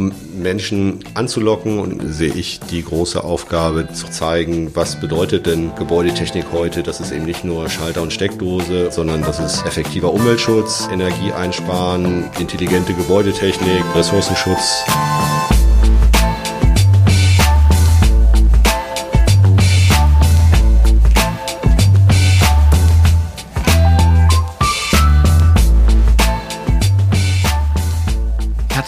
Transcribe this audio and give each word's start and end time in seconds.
um 0.00 0.12
Menschen 0.42 1.00
anzulocken 1.14 1.78
und 1.78 2.12
sehe 2.12 2.32
ich 2.32 2.60
die 2.60 2.82
große 2.82 3.22
Aufgabe 3.22 3.92
zu 3.92 4.08
zeigen, 4.08 4.74
was 4.74 4.98
bedeutet 4.98 5.46
denn 5.46 5.74
Gebäudetechnik 5.76 6.46
heute. 6.52 6.82
Das 6.82 7.00
ist 7.00 7.12
eben 7.12 7.26
nicht 7.26 7.44
nur 7.44 7.68
Schalter 7.68 8.00
und 8.00 8.12
Steckdose, 8.12 8.90
sondern 8.90 9.20
das 9.22 9.38
ist 9.38 9.66
effektiver 9.66 10.12
Umweltschutz, 10.12 10.88
Energie 10.90 11.32
einsparen, 11.32 12.24
intelligente 12.38 12.94
Gebäudetechnik, 12.94 13.84
Ressourcenschutz. 13.94 14.84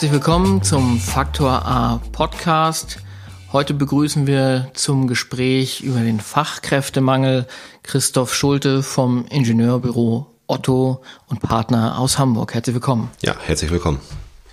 Herzlich 0.02 0.20
willkommen 0.20 0.64
zum 0.64 0.98
Faktor 0.98 1.64
A 1.64 2.00
Podcast. 2.10 2.98
Heute 3.52 3.72
begrüßen 3.72 4.26
wir 4.26 4.68
zum 4.74 5.06
Gespräch 5.06 5.80
über 5.80 6.00
den 6.00 6.18
Fachkräftemangel 6.18 7.46
Christoph 7.84 8.34
Schulte 8.34 8.82
vom 8.82 9.26
Ingenieurbüro 9.26 10.26
Otto 10.48 11.02
und 11.28 11.40
Partner 11.40 12.00
aus 12.00 12.18
Hamburg. 12.18 12.52
Herzlich 12.52 12.74
willkommen. 12.74 13.12
Ja, 13.20 13.36
herzlich 13.46 13.70
willkommen. 13.70 14.00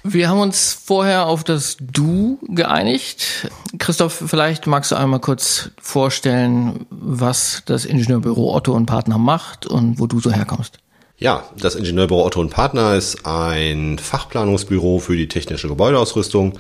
Wir 0.04 0.30
haben 0.30 0.40
uns 0.40 0.72
vorher 0.86 1.26
auf 1.26 1.44
das 1.44 1.78
Du 1.80 2.38
geeinigt. 2.48 3.50
Christoph, 3.80 4.22
vielleicht 4.28 4.68
magst 4.68 4.92
du 4.92 4.98
einmal 4.98 5.20
kurz 5.20 5.72
vorstellen, 5.82 6.86
was 6.92 7.64
das 7.66 7.86
Ingenieurbüro 7.86 8.54
Otto 8.54 8.74
und 8.74 8.86
Partner 8.86 9.18
macht 9.18 9.66
und 9.66 9.98
wo 9.98 10.06
du 10.06 10.20
so 10.20 10.32
herkommst. 10.32 10.78
Ja, 11.22 11.44
das 11.58 11.76
Ingenieurbüro 11.76 12.26
Otto 12.26 12.40
und 12.40 12.50
Partner 12.50 12.96
ist 12.96 13.26
ein 13.26 14.00
Fachplanungsbüro 14.00 15.00
für 15.00 15.18
die 15.18 15.28
technische 15.28 15.68
Gebäudeausrüstung. 15.68 16.58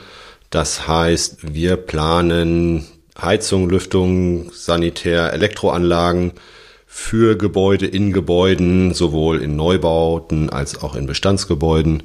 Das 0.50 0.86
heißt, 0.86 1.54
wir 1.54 1.78
planen 1.78 2.86
Heizung, 3.22 3.70
Lüftung, 3.70 4.52
Sanitär, 4.52 5.32
Elektroanlagen 5.32 6.34
für 6.86 7.38
Gebäude 7.38 7.86
in 7.86 8.12
Gebäuden, 8.12 8.94
sowohl 8.94 9.42
in 9.42 9.56
Neubauten 9.56 10.50
als 10.50 10.84
auch 10.84 10.94
in 10.94 11.08
Bestandsgebäuden. 11.08 12.04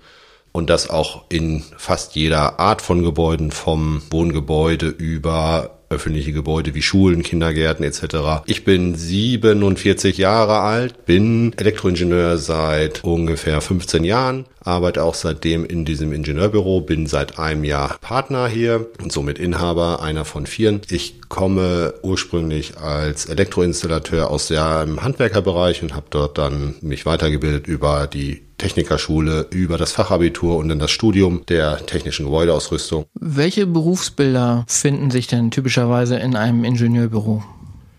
Und 0.52 0.70
das 0.70 0.88
auch 0.88 1.24
in 1.30 1.64
fast 1.76 2.14
jeder 2.14 2.60
Art 2.60 2.82
von 2.82 3.02
Gebäuden, 3.02 3.50
vom 3.50 4.00
Wohngebäude 4.12 4.86
über 4.86 5.73
öffentliche 5.90 6.32
Gebäude 6.32 6.74
wie 6.74 6.82
Schulen, 6.82 7.22
Kindergärten 7.22 7.84
etc. 7.84 8.44
Ich 8.46 8.64
bin 8.64 8.94
47 8.94 10.18
Jahre 10.18 10.60
alt, 10.60 11.06
bin 11.06 11.52
Elektroingenieur 11.56 12.38
seit 12.38 13.04
ungefähr 13.04 13.60
15 13.60 14.04
Jahren, 14.04 14.46
arbeite 14.60 15.02
auch 15.02 15.14
seitdem 15.14 15.64
in 15.64 15.84
diesem 15.84 16.12
Ingenieurbüro, 16.12 16.80
bin 16.80 17.06
seit 17.06 17.38
einem 17.38 17.64
Jahr 17.64 17.98
Partner 18.00 18.48
hier 18.48 18.86
und 19.02 19.12
somit 19.12 19.38
Inhaber 19.38 20.02
einer 20.02 20.24
von 20.24 20.46
vieren. 20.46 20.80
Ich 20.90 21.20
komme 21.28 21.94
ursprünglich 22.02 22.78
als 22.78 23.26
Elektroinstallateur 23.26 24.30
aus 24.30 24.48
dem 24.48 25.02
Handwerkerbereich 25.02 25.82
und 25.82 25.94
habe 25.94 26.06
dort 26.10 26.38
dann 26.38 26.74
mich 26.80 27.06
weitergebildet 27.06 27.66
über 27.66 28.06
die 28.06 28.42
Technikerschule, 28.58 29.46
über 29.50 29.78
das 29.78 29.92
Fachabitur 29.92 30.56
und 30.56 30.68
dann 30.68 30.78
das 30.78 30.90
Studium 30.90 31.44
der 31.46 31.84
technischen 31.86 32.26
Gebäudeausrüstung. 32.26 33.04
Welche 33.14 33.66
Berufsbilder 33.66 34.64
finden 34.68 35.10
sich 35.10 35.26
denn 35.26 35.50
typischerweise 35.50 36.16
in 36.16 36.36
einem 36.36 36.64
Ingenieurbüro? 36.64 37.42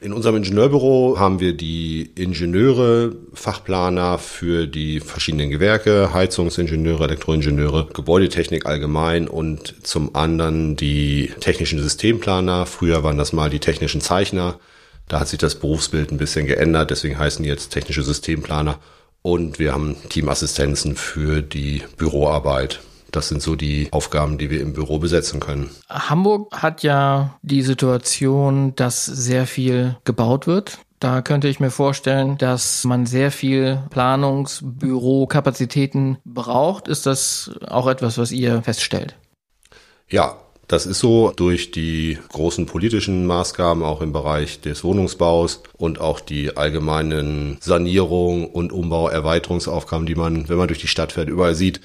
In 0.05 0.13
unserem 0.13 0.35
Ingenieurbüro 0.35 1.15
haben 1.17 1.39
wir 1.39 1.53
die 1.53 2.11
Ingenieure, 2.13 3.15
Fachplaner 3.33 4.19
für 4.19 4.67
die 4.67 4.99
verschiedenen 4.99 5.49
Gewerke, 5.49 6.13
Heizungsingenieure, 6.13 7.05
Elektroingenieure, 7.05 7.87
Gebäudetechnik 7.91 8.67
allgemein 8.67 9.27
und 9.27 9.73
zum 9.81 10.15
anderen 10.15 10.75
die 10.75 11.31
technischen 11.39 11.81
Systemplaner. 11.81 12.67
Früher 12.67 13.03
waren 13.03 13.17
das 13.17 13.33
mal 13.33 13.49
die 13.49 13.59
technischen 13.59 13.99
Zeichner. 13.99 14.59
Da 15.07 15.21
hat 15.21 15.27
sich 15.27 15.39
das 15.39 15.55
Berufsbild 15.55 16.11
ein 16.11 16.17
bisschen 16.17 16.45
geändert, 16.45 16.91
deswegen 16.91 17.17
heißen 17.17 17.41
die 17.41 17.49
jetzt 17.49 17.69
technische 17.69 18.03
Systemplaner. 18.03 18.77
Und 19.25 19.57
wir 19.57 19.73
haben 19.73 19.95
Teamassistenzen 20.09 20.95
für 20.95 21.41
die 21.41 21.81
Büroarbeit. 21.97 22.81
Das 23.09 23.27
sind 23.27 23.41
so 23.41 23.55
die 23.55 23.87
Aufgaben, 23.89 24.37
die 24.37 24.51
wir 24.51 24.61
im 24.61 24.73
Büro 24.73 24.99
besetzen 24.99 25.39
können. 25.39 25.71
Hamburg 25.89 26.61
hat 26.61 26.83
ja 26.83 27.35
die 27.41 27.63
Situation, 27.63 28.75
dass 28.75 29.03
sehr 29.03 29.47
viel 29.47 29.97
gebaut 30.03 30.45
wird. 30.45 30.77
Da 30.99 31.23
könnte 31.23 31.47
ich 31.47 31.59
mir 31.59 31.71
vorstellen, 31.71 32.37
dass 32.37 32.83
man 32.83 33.07
sehr 33.07 33.31
viel 33.31 33.81
Planungsbürokapazitäten 33.89 36.19
braucht. 36.23 36.87
Ist 36.87 37.07
das 37.07 37.49
auch 37.65 37.87
etwas, 37.87 38.19
was 38.19 38.31
ihr 38.31 38.61
feststellt? 38.61 39.15
Ja, 40.07 40.37
das 40.67 40.85
ist 40.85 40.99
so 40.99 41.31
durch 41.35 41.71
die 41.71 42.17
großen 42.31 42.65
politischen 42.65 43.25
Maßgaben 43.27 43.83
auch 43.83 44.01
im 44.01 44.13
Bereich 44.13 44.61
des 44.61 44.83
Wohnungsbaus 44.83 45.61
und 45.77 45.99
auch 45.99 46.19
die 46.19 46.57
allgemeinen 46.57 47.57
Sanierung 47.61 48.47
und 48.47 48.71
Umbau, 48.71 49.07
Erweiterungsaufgaben, 49.07 50.05
die 50.05 50.15
man, 50.15 50.49
wenn 50.49 50.57
man 50.57 50.67
durch 50.67 50.79
die 50.81 50.87
Stadt 50.87 51.11
fährt, 51.11 51.29
überall 51.29 51.55
sieht, 51.55 51.81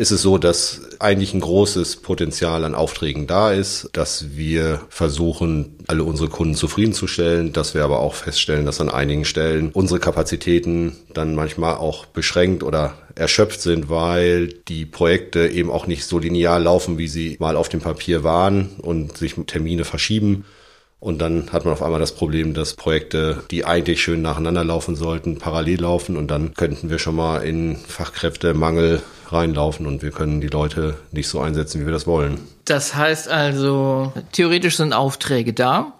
ist 0.00 0.12
es 0.12 0.22
so, 0.22 0.38
dass 0.38 0.80
eigentlich 0.98 1.34
ein 1.34 1.40
großes 1.40 1.96
Potenzial 1.96 2.64
an 2.64 2.74
Aufträgen 2.74 3.26
da 3.26 3.52
ist, 3.52 3.90
dass 3.92 4.34
wir 4.34 4.80
versuchen, 4.88 5.76
alle 5.88 6.04
unsere 6.04 6.30
Kunden 6.30 6.54
zufriedenzustellen, 6.54 7.52
dass 7.52 7.74
wir 7.74 7.84
aber 7.84 8.00
auch 8.00 8.14
feststellen, 8.14 8.64
dass 8.64 8.80
an 8.80 8.88
einigen 8.88 9.26
Stellen 9.26 9.68
unsere 9.74 10.00
Kapazitäten 10.00 10.96
dann 11.12 11.34
manchmal 11.34 11.74
auch 11.74 12.06
beschränkt 12.06 12.62
oder 12.62 12.94
erschöpft 13.14 13.60
sind, 13.60 13.90
weil 13.90 14.48
die 14.68 14.86
Projekte 14.86 15.48
eben 15.48 15.70
auch 15.70 15.86
nicht 15.86 16.06
so 16.06 16.18
linear 16.18 16.58
laufen, 16.58 16.96
wie 16.96 17.08
sie 17.08 17.36
mal 17.38 17.56
auf 17.56 17.68
dem 17.68 17.82
Papier 17.82 18.24
waren 18.24 18.70
und 18.80 19.18
sich 19.18 19.34
Termine 19.46 19.84
verschieben. 19.84 20.46
Und 20.98 21.18
dann 21.18 21.52
hat 21.52 21.66
man 21.66 21.74
auf 21.74 21.82
einmal 21.82 22.00
das 22.00 22.12
Problem, 22.12 22.54
dass 22.54 22.74
Projekte, 22.74 23.42
die 23.50 23.66
eigentlich 23.66 24.02
schön 24.02 24.22
nacheinander 24.22 24.64
laufen 24.64 24.96
sollten, 24.96 25.38
parallel 25.38 25.82
laufen 25.82 26.16
und 26.16 26.30
dann 26.30 26.54
könnten 26.54 26.88
wir 26.88 26.98
schon 26.98 27.16
mal 27.16 27.38
in 27.38 27.76
Fachkräftemangel 27.76 29.02
reinlaufen 29.32 29.86
und 29.86 30.02
wir 30.02 30.10
können 30.10 30.40
die 30.40 30.48
Leute 30.48 30.96
nicht 31.12 31.28
so 31.28 31.40
einsetzen, 31.40 31.80
wie 31.80 31.86
wir 31.86 31.92
das 31.92 32.06
wollen. 32.06 32.38
Das 32.64 32.94
heißt 32.94 33.28
also, 33.28 34.12
theoretisch 34.32 34.76
sind 34.76 34.92
Aufträge 34.92 35.52
da. 35.52 35.92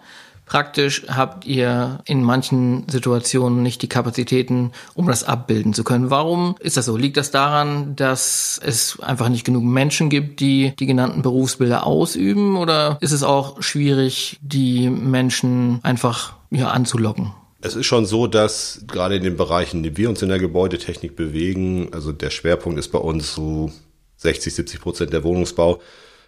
Praktisch 0.51 1.05
habt 1.07 1.45
ihr 1.45 1.99
in 2.03 2.23
manchen 2.23 2.85
Situationen 2.89 3.63
nicht 3.63 3.81
die 3.83 3.87
Kapazitäten, 3.87 4.73
um 4.93 5.07
das 5.07 5.23
abbilden 5.23 5.73
zu 5.73 5.85
können. 5.85 6.09
Warum 6.09 6.55
ist 6.59 6.75
das 6.75 6.87
so? 6.87 6.97
Liegt 6.97 7.15
das 7.15 7.31
daran, 7.31 7.95
dass 7.95 8.59
es 8.61 8.99
einfach 8.99 9.29
nicht 9.29 9.45
genug 9.45 9.63
Menschen 9.63 10.09
gibt, 10.09 10.41
die 10.41 10.73
die 10.77 10.87
genannten 10.87 11.21
Berufsbilder 11.21 11.87
ausüben? 11.87 12.57
Oder 12.57 12.97
ist 12.99 13.13
es 13.13 13.23
auch 13.23 13.63
schwierig, 13.63 14.39
die 14.41 14.89
Menschen 14.89 15.79
einfach 15.83 16.33
ja, 16.49 16.67
anzulocken? 16.71 17.31
Es 17.63 17.75
ist 17.75 17.85
schon 17.85 18.07
so, 18.07 18.25
dass 18.25 18.81
gerade 18.87 19.15
in 19.15 19.23
den 19.23 19.37
Bereichen, 19.37 19.77
in 19.77 19.83
denen 19.83 19.97
wir 19.97 20.09
uns 20.09 20.21
in 20.23 20.29
der 20.29 20.39
Gebäudetechnik 20.39 21.15
bewegen, 21.15 21.89
also 21.91 22.11
der 22.11 22.31
Schwerpunkt 22.31 22.79
ist 22.79 22.89
bei 22.89 22.97
uns 22.97 23.35
so 23.35 23.71
60, 24.17 24.53
70 24.55 24.81
Prozent 24.81 25.13
der 25.13 25.23
Wohnungsbau, 25.23 25.79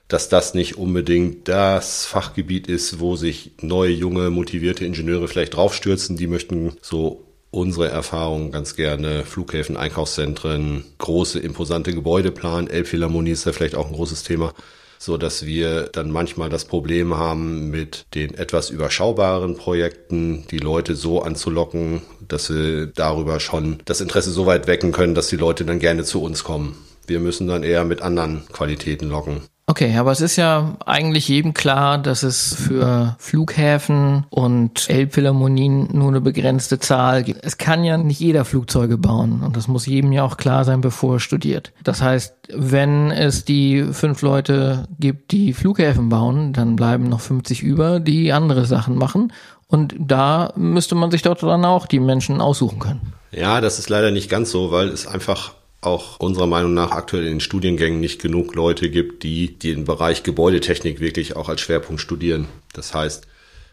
dass 0.07 0.29
das 0.29 0.53
nicht 0.53 0.77
unbedingt 0.77 1.47
das 1.47 2.05
Fachgebiet 2.05 2.67
ist, 2.67 2.99
wo 2.99 3.15
sich 3.15 3.51
neue, 3.61 3.91
junge, 3.91 4.29
motivierte 4.29 4.85
Ingenieure 4.85 5.27
vielleicht 5.27 5.55
draufstürzen. 5.55 6.17
Die 6.17 6.27
möchten 6.27 6.73
so 6.81 7.25
unsere 7.49 7.89
Erfahrungen 7.89 8.51
ganz 8.51 8.75
gerne 8.75 9.23
Flughäfen, 9.23 9.75
Einkaufszentren, 9.75 10.83
große, 10.99 11.39
imposante 11.39 11.93
Gebäude 11.93 12.31
planen. 12.31 12.67
Elbphilharmonie 12.67 13.31
ist 13.31 13.47
da 13.47 13.53
vielleicht 13.53 13.75
auch 13.75 13.87
ein 13.87 13.93
großes 13.93 14.23
Thema 14.23 14.53
so 15.03 15.17
dass 15.17 15.45
wir 15.45 15.89
dann 15.91 16.11
manchmal 16.11 16.49
das 16.49 16.63
Problem 16.63 17.17
haben, 17.17 17.69
mit 17.69 18.05
den 18.15 18.35
etwas 18.35 18.69
überschaubaren 18.69 19.57
Projekten 19.57 20.47
die 20.49 20.59
Leute 20.59 20.95
so 20.95 21.21
anzulocken, 21.21 22.01
dass 22.25 22.45
sie 22.45 22.89
darüber 22.95 23.41
schon 23.41 23.79
das 23.83 23.99
Interesse 23.99 24.31
so 24.31 24.45
weit 24.45 24.65
wecken 24.65 24.93
können, 24.93 25.13
dass 25.13 25.27
die 25.27 25.35
Leute 25.35 25.65
dann 25.65 25.79
gerne 25.79 26.05
zu 26.05 26.23
uns 26.23 26.45
kommen. 26.45 26.77
Wir 27.05 27.19
müssen 27.19 27.47
dann 27.47 27.63
eher 27.63 27.83
mit 27.83 28.01
anderen 28.01 28.47
Qualitäten 28.53 29.09
locken. 29.09 29.41
Okay, 29.65 29.95
aber 29.97 30.11
es 30.11 30.19
ist 30.19 30.35
ja 30.35 30.75
eigentlich 30.85 31.29
jedem 31.29 31.53
klar, 31.53 31.97
dass 31.97 32.23
es 32.23 32.53
für 32.53 33.15
Flughäfen 33.17 34.25
und 34.29 34.89
Elbphilharmonien 34.89 35.87
nur 35.93 36.09
eine 36.09 36.19
begrenzte 36.19 36.79
Zahl 36.79 37.23
gibt. 37.23 37.45
Es 37.45 37.57
kann 37.57 37.85
ja 37.85 37.97
nicht 37.97 38.19
jeder 38.19 38.43
Flugzeuge 38.43 38.97
bauen 38.97 39.41
und 39.41 39.55
das 39.55 39.69
muss 39.69 39.85
jedem 39.85 40.11
ja 40.11 40.23
auch 40.23 40.35
klar 40.35 40.65
sein, 40.65 40.81
bevor 40.81 41.15
er 41.15 41.19
studiert. 41.21 41.71
Das 41.81 42.01
heißt, 42.01 42.35
wenn 42.53 43.11
es 43.11 43.45
die 43.45 43.85
fünf 43.93 44.21
Leute 44.21 44.89
gibt, 44.99 45.31
die 45.31 45.53
Flughäfen 45.53 46.09
bauen, 46.09 46.51
dann 46.51 46.75
bleiben 46.75 47.07
noch 47.07 47.21
50 47.21 47.63
über, 47.63 48.01
die 48.01 48.33
andere 48.33 48.65
Sachen 48.65 48.97
machen 48.97 49.31
und 49.67 49.95
da 49.97 50.51
müsste 50.57 50.95
man 50.95 51.09
sich 51.09 51.21
dort 51.21 51.41
dann 51.41 51.63
auch 51.63 51.87
die 51.87 52.01
Menschen 52.01 52.41
aussuchen 52.41 52.79
können. 52.79 53.13
Ja, 53.31 53.61
das 53.61 53.79
ist 53.79 53.89
leider 53.89 54.11
nicht 54.11 54.29
ganz 54.29 54.51
so, 54.51 54.71
weil 54.73 54.89
es 54.89 55.07
einfach 55.07 55.53
auch 55.85 56.19
unserer 56.19 56.47
Meinung 56.47 56.73
nach 56.73 56.91
aktuell 56.91 57.23
in 57.23 57.33
den 57.33 57.39
Studiengängen 57.39 57.99
nicht 57.99 58.21
genug 58.21 58.55
Leute 58.55 58.89
gibt, 58.89 59.23
die 59.23 59.57
den 59.57 59.85
Bereich 59.85 60.23
Gebäudetechnik 60.23 60.99
wirklich 60.99 61.35
auch 61.35 61.49
als 61.49 61.61
Schwerpunkt 61.61 62.01
studieren. 62.01 62.47
Das 62.73 62.93
heißt, 62.93 63.27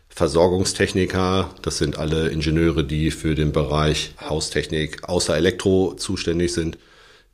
Versorgungstechniker, 0.09 1.55
das 1.63 1.79
sind 1.79 1.99
alle 1.99 2.29
Ingenieure, 2.29 2.85
die 2.85 3.11
für 3.11 3.35
den 3.35 3.53
Bereich 3.53 4.13
Haustechnik 4.21 5.09
außer 5.09 5.37
Elektro 5.37 5.95
zuständig 5.95 6.53
sind. 6.53 6.79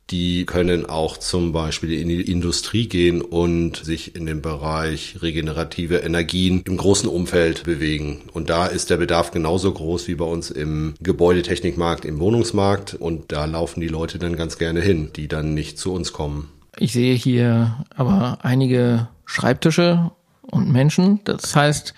Die 0.09 0.45
können 0.45 0.85
auch 0.85 1.17
zum 1.17 1.51
Beispiel 1.51 1.91
in 1.91 2.07
die 2.07 2.31
Industrie 2.31 2.87
gehen 2.87 3.21
und 3.21 3.75
sich 3.75 4.15
in 4.15 4.25
dem 4.25 4.41
Bereich 4.41 5.17
regenerative 5.21 5.97
Energien 5.97 6.61
im 6.65 6.77
großen 6.77 7.09
Umfeld 7.09 7.63
bewegen. 7.63 8.21
Und 8.31 8.49
da 8.49 8.67
ist 8.67 8.89
der 8.89 8.97
Bedarf 8.97 9.31
genauso 9.31 9.73
groß 9.73 10.07
wie 10.07 10.15
bei 10.15 10.23
uns 10.23 10.49
im 10.49 10.93
Gebäudetechnikmarkt, 11.01 12.05
im 12.05 12.19
Wohnungsmarkt. 12.19 12.93
Und 12.93 13.33
da 13.33 13.43
laufen 13.45 13.81
die 13.81 13.89
Leute 13.89 14.17
dann 14.17 14.37
ganz 14.37 14.57
gerne 14.57 14.79
hin, 14.79 15.11
die 15.13 15.27
dann 15.27 15.53
nicht 15.53 15.77
zu 15.77 15.91
uns 15.91 16.13
kommen. 16.13 16.49
Ich 16.77 16.93
sehe 16.93 17.15
hier 17.15 17.85
aber 17.93 18.39
einige 18.43 19.09
Schreibtische 19.25 20.11
und 20.41 20.71
Menschen. 20.71 21.19
Das 21.25 21.53
heißt, 21.53 21.93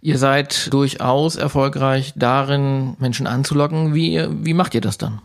ihr 0.00 0.16
seid 0.16 0.72
durchaus 0.72 1.36
erfolgreich 1.36 2.14
darin, 2.16 2.96
Menschen 2.98 3.26
anzulocken. 3.26 3.94
Wie, 3.94 4.24
wie 4.30 4.54
macht 4.54 4.74
ihr 4.74 4.80
das 4.80 4.96
dann? 4.96 5.20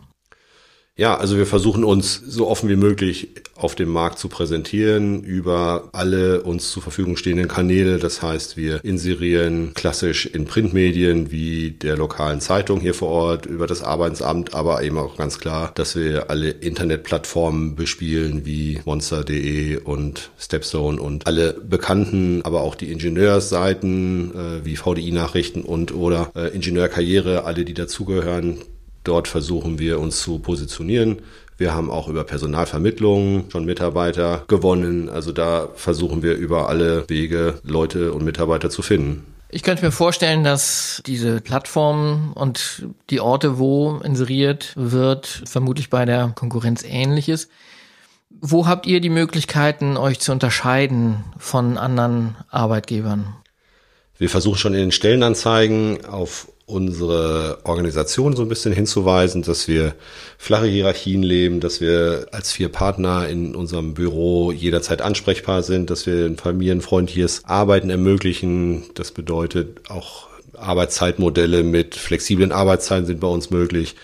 Ja, 0.98 1.18
also 1.18 1.36
wir 1.36 1.44
versuchen 1.44 1.84
uns 1.84 2.22
so 2.26 2.48
offen 2.48 2.70
wie 2.70 2.76
möglich 2.76 3.28
auf 3.54 3.74
dem 3.74 3.90
Markt 3.90 4.18
zu 4.18 4.28
präsentieren 4.30 5.22
über 5.22 5.90
alle 5.92 6.42
uns 6.42 6.70
zur 6.70 6.82
Verfügung 6.82 7.18
stehenden 7.18 7.48
Kanäle. 7.48 7.98
Das 7.98 8.22
heißt, 8.22 8.56
wir 8.56 8.82
inserieren 8.82 9.72
klassisch 9.74 10.24
in 10.24 10.46
Printmedien 10.46 11.30
wie 11.30 11.72
der 11.72 11.98
lokalen 11.98 12.40
Zeitung 12.40 12.80
hier 12.80 12.94
vor 12.94 13.08
Ort, 13.08 13.44
über 13.44 13.66
das 13.66 13.82
Arbeitsamt, 13.82 14.54
aber 14.54 14.82
eben 14.82 14.96
auch 14.96 15.18
ganz 15.18 15.38
klar, 15.38 15.70
dass 15.74 15.96
wir 15.96 16.30
alle 16.30 16.48
Internetplattformen 16.48 17.76
bespielen 17.76 18.46
wie 18.46 18.80
monster.de 18.86 19.76
und 19.76 20.30
Stepstone 20.38 20.98
und 20.98 21.26
alle 21.26 21.52
bekannten, 21.52 22.40
aber 22.42 22.62
auch 22.62 22.74
die 22.74 22.90
Ingenieursseiten 22.90 24.34
äh, 24.34 24.64
wie 24.64 24.76
VDI-Nachrichten 24.76 25.60
und 25.60 25.94
oder 25.94 26.30
äh, 26.34 26.54
Ingenieurkarriere, 26.54 27.44
alle 27.44 27.66
die 27.66 27.74
dazugehören 27.74 28.60
Dort 29.06 29.28
versuchen 29.28 29.78
wir 29.78 30.00
uns 30.00 30.20
zu 30.20 30.40
positionieren. 30.40 31.22
Wir 31.58 31.72
haben 31.72 31.90
auch 31.90 32.08
über 32.08 32.24
Personalvermittlung 32.24 33.44
schon 33.50 33.64
Mitarbeiter 33.64 34.44
gewonnen. 34.48 35.08
Also 35.08 35.30
da 35.30 35.68
versuchen 35.76 36.22
wir 36.24 36.34
über 36.34 36.68
alle 36.68 37.08
Wege 37.08 37.60
Leute 37.62 38.12
und 38.12 38.24
Mitarbeiter 38.24 38.68
zu 38.68 38.82
finden. 38.82 39.24
Ich 39.48 39.62
könnte 39.62 39.84
mir 39.84 39.92
vorstellen, 39.92 40.42
dass 40.42 41.00
diese 41.06 41.40
Plattformen 41.40 42.32
und 42.32 42.88
die 43.10 43.20
Orte, 43.20 43.58
wo 43.58 44.00
inseriert 44.02 44.72
wird, 44.74 45.44
vermutlich 45.46 45.88
bei 45.88 46.04
der 46.04 46.32
Konkurrenz 46.34 46.82
ähnlich 46.82 47.28
ist. 47.28 47.48
Wo 48.28 48.66
habt 48.66 48.86
ihr 48.86 49.00
die 49.00 49.08
Möglichkeiten, 49.08 49.96
euch 49.96 50.18
zu 50.18 50.32
unterscheiden 50.32 51.24
von 51.38 51.78
anderen 51.78 52.34
Arbeitgebern? 52.50 53.36
Wir 54.18 54.28
versuchen 54.28 54.58
schon 54.58 54.74
in 54.74 54.80
den 54.80 54.92
Stellenanzeigen 54.92 56.04
auf 56.06 56.48
unsere 56.66 57.60
Organisation 57.62 58.34
so 58.34 58.42
ein 58.42 58.48
bisschen 58.48 58.72
hinzuweisen, 58.72 59.42
dass 59.42 59.68
wir 59.68 59.94
flache 60.36 60.66
Hierarchien 60.66 61.22
leben, 61.22 61.60
dass 61.60 61.80
wir 61.80 62.26
als 62.32 62.50
vier 62.52 62.68
Partner 62.68 63.28
in 63.28 63.54
unserem 63.54 63.94
Büro 63.94 64.50
jederzeit 64.50 65.00
ansprechbar 65.00 65.62
sind, 65.62 65.90
dass 65.90 66.06
wir 66.06 66.26
ein 66.26 66.36
familienfreundliches 66.36 67.44
Arbeiten 67.44 67.88
ermöglichen. 67.88 68.84
Das 68.94 69.12
bedeutet 69.12 69.88
auch 69.88 70.26
Arbeitszeitmodelle 70.54 71.62
mit 71.62 71.94
flexiblen 71.94 72.50
Arbeitszeiten 72.50 73.06
sind 73.06 73.20
bei 73.20 73.28
uns 73.28 73.50
möglich. 73.50 73.94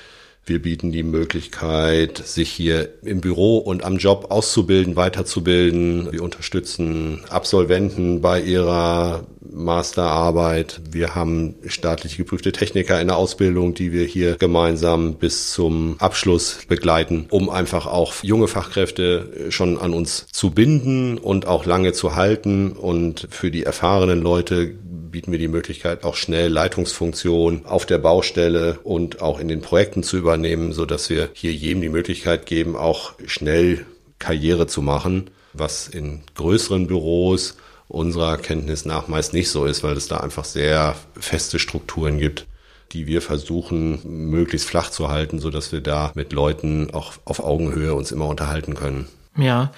Wir 0.45 0.61
bieten 0.61 0.91
die 0.91 1.05
Möglichkeit, 1.05 2.19
sich 2.19 2.51
hier 2.51 2.89
im 3.03 3.21
Büro 3.21 3.59
und 3.59 3.85
am 3.85 3.99
Job 3.99 4.27
auszubilden, 4.31 4.97
weiterzubilden. 4.97 6.11
Wir 6.11 6.23
unterstützen 6.23 7.21
Absolventen 7.29 8.21
bei 8.21 8.41
ihrer 8.41 9.25
Masterarbeit. 9.41 10.81
Wir 10.91 11.15
haben 11.15 11.55
staatlich 11.67 12.17
geprüfte 12.17 12.51
Techniker 12.51 13.01
in 13.01 13.07
der 13.07 13.19
Ausbildung, 13.19 13.75
die 13.75 13.93
wir 13.93 14.05
hier 14.05 14.35
gemeinsam 14.35 15.15
bis 15.15 15.53
zum 15.53 15.95
Abschluss 16.01 16.59
begleiten, 16.67 17.27
um 17.31 17.49
einfach 17.49 17.87
auch 17.87 18.13
junge 18.23 18.49
Fachkräfte 18.49 19.47
schon 19.51 19.79
an 19.79 19.95
uns 19.95 20.27
zu 20.33 20.51
binden 20.51 21.19
und 21.19 21.47
auch 21.47 21.67
lange 21.67 21.93
zu 21.93 22.17
halten. 22.17 22.73
Und 22.73 23.29
für 23.31 23.53
die 23.53 23.63
erfahrenen 23.63 24.21
Leute 24.21 24.75
bieten 25.13 25.31
wir 25.31 25.39
die 25.39 25.49
Möglichkeit, 25.49 26.03
auch 26.03 26.17
schnell 26.17 26.51
Leitungsfunktionen 26.51 27.67
auf 27.67 27.87
der 27.87 27.99
Baustelle 27.99 28.81
und 28.83 29.23
auch 29.23 29.39
in 29.39 29.47
den 29.47 29.61
Projekten 29.61 30.03
zu 30.03 30.17
übernehmen, 30.17 30.73
so 30.73 30.85
dass 30.87 31.09
wir 31.11 31.31
hier 31.35 31.53
jedem 31.53 31.83
die 31.83 31.89
Möglichkeit 31.89 32.47
geben, 32.47 32.75
auch 32.75 33.13
schnell 33.27 33.87
Karriere 34.19 34.67
zu 34.67 34.83
machen, 34.83 35.31
was 35.53 35.87
in 35.87 36.23
größeren 36.35 36.89
Büros 36.89 37.57
unserer 37.87 38.39
Kenntnis 38.39 38.85
nach 38.85 39.07
meist 39.07 39.35
nicht 39.35 39.51
so 39.51 39.67
ist, 39.67 39.85
weil 39.85 39.97
es 39.97 40.09
da 40.09 40.17
einfach 40.17 40.45
sehr 40.45 40.97
feste 41.21 41.59
Strukturen 41.59 42.19
gibt 42.19 42.47
die 42.93 43.07
wir 43.07 43.23
versuchen, 43.23 44.01
möglichst 44.05 44.69
flach 44.69 44.91
zu 44.91 45.09
halten, 45.09 45.39
so 45.39 45.51
dass 45.51 45.73
wir 45.73 45.81
da 45.81 46.13
mit 46.15 46.33
Leuten 46.33 46.91
auch 46.93 47.15
auf 47.25 47.41
Augenhöhe 47.41 47.95
uns 47.95 48.13
immer 48.13 48.27
unterhalten 48.27 48.75
können. 48.75 49.09
Ja, 49.37 49.73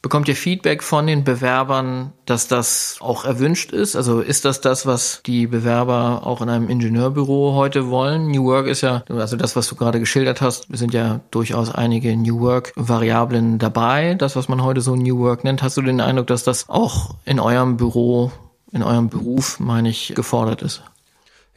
Bekommt 0.00 0.28
ihr 0.28 0.36
Feedback 0.36 0.84
von 0.84 1.08
den 1.08 1.24
Bewerbern, 1.24 2.12
dass 2.24 2.46
das 2.46 2.98
auch 3.00 3.24
erwünscht 3.24 3.72
ist? 3.72 3.96
Also 3.96 4.20
ist 4.20 4.44
das 4.44 4.60
das, 4.60 4.86
was 4.86 5.22
die 5.26 5.48
Bewerber 5.48 6.22
auch 6.24 6.40
in 6.40 6.48
einem 6.48 6.68
Ingenieurbüro 6.68 7.54
heute 7.54 7.90
wollen? 7.90 8.28
New 8.28 8.44
Work 8.44 8.68
ist 8.68 8.82
ja, 8.82 9.02
also 9.08 9.36
das, 9.36 9.56
was 9.56 9.66
du 9.66 9.74
gerade 9.74 9.98
geschildert 9.98 10.40
hast, 10.40 10.68
sind 10.70 10.94
ja 10.94 11.20
durchaus 11.32 11.74
einige 11.74 12.16
New 12.16 12.38
Work-Variablen 12.38 13.58
dabei. 13.58 14.14
Das, 14.14 14.36
was 14.36 14.48
man 14.48 14.62
heute 14.62 14.82
so 14.82 14.94
New 14.94 15.18
Work 15.18 15.42
nennt. 15.42 15.64
Hast 15.64 15.76
du 15.76 15.82
den 15.82 16.00
Eindruck, 16.00 16.28
dass 16.28 16.44
das 16.44 16.68
auch 16.68 17.16
in 17.24 17.40
eurem 17.40 17.76
Büro, 17.76 18.30
in 18.70 18.84
eurem 18.84 19.08
Beruf, 19.08 19.58
meine 19.58 19.88
ich, 19.88 20.12
gefordert 20.14 20.62
ist? 20.62 20.84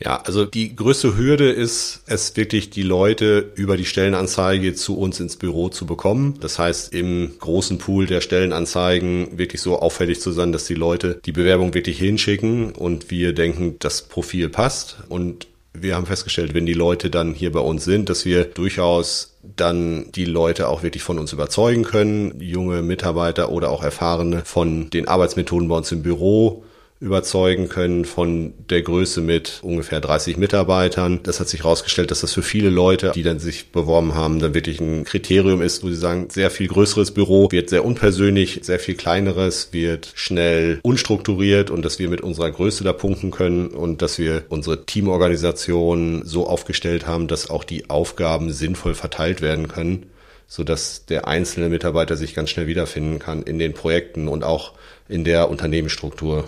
Ja, 0.03 0.19
also 0.21 0.45
die 0.45 0.75
größte 0.75 1.15
Hürde 1.15 1.51
ist 1.51 2.01
es 2.07 2.35
wirklich, 2.35 2.71
die 2.71 2.81
Leute 2.81 3.51
über 3.53 3.77
die 3.77 3.85
Stellenanzeige 3.85 4.73
zu 4.73 4.97
uns 4.97 5.19
ins 5.19 5.35
Büro 5.35 5.69
zu 5.69 5.85
bekommen. 5.85 6.39
Das 6.41 6.57
heißt, 6.57 6.91
im 6.93 7.33
großen 7.39 7.77
Pool 7.77 8.07
der 8.07 8.21
Stellenanzeigen 8.21 9.37
wirklich 9.37 9.61
so 9.61 9.77
auffällig 9.77 10.19
zu 10.19 10.31
sein, 10.31 10.51
dass 10.51 10.65
die 10.65 10.73
Leute 10.73 11.21
die 11.23 11.31
Bewerbung 11.31 11.75
wirklich 11.75 11.99
hinschicken 11.99 12.71
und 12.71 13.11
wir 13.11 13.33
denken, 13.33 13.75
das 13.77 14.01
Profil 14.01 14.49
passt. 14.49 14.97
Und 15.07 15.47
wir 15.73 15.95
haben 15.95 16.07
festgestellt, 16.07 16.55
wenn 16.55 16.65
die 16.65 16.73
Leute 16.73 17.11
dann 17.11 17.35
hier 17.35 17.51
bei 17.51 17.59
uns 17.59 17.85
sind, 17.85 18.09
dass 18.09 18.25
wir 18.25 18.45
durchaus 18.45 19.37
dann 19.55 20.11
die 20.13 20.25
Leute 20.25 20.67
auch 20.67 20.81
wirklich 20.81 21.03
von 21.03 21.19
uns 21.19 21.31
überzeugen 21.31 21.83
können, 21.83 22.41
junge 22.41 22.81
Mitarbeiter 22.81 23.51
oder 23.51 23.69
auch 23.69 23.83
Erfahrene 23.83 24.41
von 24.45 24.89
den 24.89 25.07
Arbeitsmethoden 25.07 25.67
bei 25.67 25.77
uns 25.77 25.91
im 25.91 26.01
Büro 26.01 26.63
überzeugen 27.01 27.67
können 27.67 28.05
von 28.05 28.53
der 28.69 28.83
Größe 28.83 29.21
mit 29.21 29.59
ungefähr 29.63 29.99
30 29.99 30.37
Mitarbeitern. 30.37 31.19
Das 31.23 31.39
hat 31.39 31.49
sich 31.49 31.63
herausgestellt, 31.63 32.11
dass 32.11 32.21
das 32.21 32.31
für 32.31 32.43
viele 32.43 32.69
Leute, 32.69 33.11
die 33.15 33.23
dann 33.23 33.39
sich 33.39 33.71
beworben 33.71 34.13
haben, 34.13 34.39
dann 34.39 34.53
wirklich 34.53 34.79
ein 34.79 35.03
Kriterium 35.03 35.63
ist, 35.63 35.83
wo 35.83 35.89
sie 35.89 35.95
sagen, 35.95 36.27
sehr 36.29 36.51
viel 36.51 36.67
größeres 36.67 37.11
Büro 37.11 37.51
wird 37.51 37.69
sehr 37.69 37.83
unpersönlich, 37.83 38.59
sehr 38.61 38.79
viel 38.79 38.93
kleineres 38.93 39.69
wird 39.71 40.13
schnell 40.13 40.79
unstrukturiert 40.83 41.71
und 41.71 41.83
dass 41.83 41.97
wir 41.97 42.07
mit 42.07 42.21
unserer 42.21 42.51
Größe 42.51 42.83
da 42.83 42.93
punkten 42.93 43.31
können 43.31 43.69
und 43.69 44.03
dass 44.03 44.19
wir 44.19 44.43
unsere 44.49 44.85
Teamorganisation 44.85 46.21
so 46.23 46.45
aufgestellt 46.45 47.07
haben, 47.07 47.27
dass 47.27 47.49
auch 47.49 47.63
die 47.63 47.89
Aufgaben 47.89 48.51
sinnvoll 48.51 48.93
verteilt 48.93 49.41
werden 49.41 49.67
können 49.67 50.05
so 50.47 50.65
dass 50.65 51.05
der 51.05 51.29
einzelne 51.29 51.69
Mitarbeiter 51.69 52.17
sich 52.17 52.35
ganz 52.35 52.49
schnell 52.49 52.67
wiederfinden 52.67 53.19
kann 53.19 53.41
in 53.41 53.57
den 53.57 53.73
Projekten 53.73 54.27
und 54.27 54.43
auch 54.43 54.73
in 55.07 55.23
der 55.23 55.49
Unternehmensstruktur. 55.49 56.43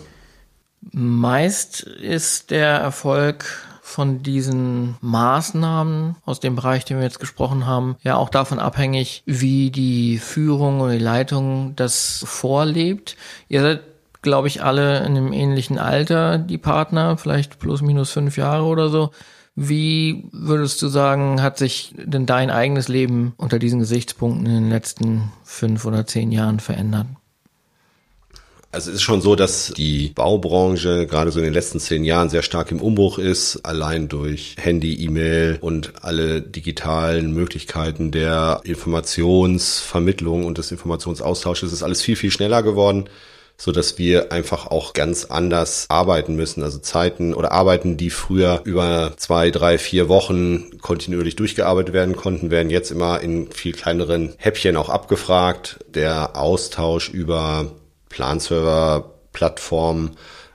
Meist 0.92 1.82
ist 1.82 2.52
der 2.52 2.70
Erfolg 2.70 3.46
von 3.82 4.24
diesen 4.24 4.96
Maßnahmen 5.02 6.16
aus 6.26 6.40
dem 6.40 6.56
Bereich, 6.56 6.86
den 6.86 6.98
wir 6.98 7.04
jetzt 7.04 7.20
gesprochen 7.20 7.66
haben, 7.68 7.96
ja 8.02 8.16
auch 8.16 8.30
davon 8.30 8.58
abhängig, 8.58 9.24
wie 9.26 9.72
die 9.72 10.18
Führung 10.18 10.82
oder 10.82 10.94
die 10.94 11.04
Leitung 11.04 11.76
das 11.76 12.24
vorlebt. 12.26 13.18
Ihr 13.50 13.62
seid, 13.62 13.82
glaube 14.22 14.48
ich, 14.48 14.64
alle 14.64 15.00
in 15.00 15.18
einem 15.18 15.34
ähnlichen 15.34 15.78
Alter, 15.78 16.38
die 16.38 16.58
Partner, 16.58 17.18
vielleicht 17.18 17.60
plus 17.60 17.82
minus 17.82 18.10
fünf 18.12 18.38
Jahre 18.38 18.64
oder 18.64 18.90
so. 18.90 19.12
Wie 19.56 20.28
würdest 20.32 20.82
du 20.82 20.88
sagen, 20.88 21.44
hat 21.44 21.60
sich 21.60 21.94
denn 21.98 22.26
dein 22.26 22.50
eigenes 22.50 22.88
Leben 22.88 23.34
unter 23.38 23.60
diesen 23.60 23.80
Gesichtspunkten 23.80 24.48
in 24.48 24.54
den 24.54 24.70
letzten 24.70 25.32
fünf 25.44 25.86
oder 25.86 26.08
zehn 26.08 26.32
Jahren 26.32 26.60
verändert? 26.60 27.06
Also 28.74 28.90
es 28.90 28.96
ist 28.96 29.04
schon 29.04 29.22
so, 29.22 29.36
dass 29.36 29.72
die 29.78 30.10
Baubranche 30.16 31.06
gerade 31.06 31.30
so 31.30 31.38
in 31.38 31.46
den 31.46 31.54
letzten 31.54 31.80
zehn 31.80 32.04
Jahren 32.04 32.30
sehr 32.30 32.42
stark 32.42 32.72
im 32.72 32.82
Umbruch 32.82 33.20
ist, 33.20 33.60
allein 33.64 34.08
durch 34.08 34.56
Handy, 34.60 34.96
E-Mail 34.96 35.60
und 35.62 35.94
alle 36.02 36.42
digitalen 36.42 37.36
Möglichkeiten 37.36 38.10
der 38.10 38.62
Informationsvermittlung 38.64 40.44
und 40.46 40.58
des 40.58 40.72
Informationsaustausches 40.72 41.72
ist 41.72 41.84
alles 41.84 42.02
viel, 42.02 42.16
viel 42.16 42.32
schneller 42.32 42.64
geworden 42.64 43.10
so 43.56 43.72
dass 43.72 44.00
wir 44.00 44.32
einfach 44.32 44.68
auch 44.68 44.94
ganz 44.94 45.26
anders 45.26 45.86
arbeiten 45.88 46.36
müssen. 46.36 46.64
Also 46.64 46.80
Zeiten 46.80 47.36
oder 47.36 47.52
Arbeiten, 47.52 47.98
die 47.98 48.10
früher 48.10 48.62
über 48.66 49.14
zwei, 49.16 49.52
drei, 49.52 49.78
vier 49.78 50.10
Wochen 50.10 50.80
kontinuierlich 50.82 51.36
durchgearbeitet 51.36 51.94
werden 51.94 52.16
konnten, 52.16 52.50
werden 52.50 52.72
jetzt 52.72 52.92
immer 52.92 53.22
in 53.22 53.52
viel 53.52 53.74
kleineren 53.74 54.34
Häppchen 54.38 54.76
auch 54.76 54.90
abgefragt. 54.90 55.80
Der 55.94 56.36
Austausch 56.36 57.10
über 57.10 57.72
Planserver, 58.14 59.10
Plattformen 59.32 60.12